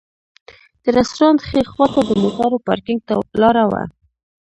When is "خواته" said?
1.71-1.99